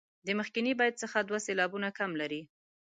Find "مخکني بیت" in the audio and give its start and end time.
0.39-0.95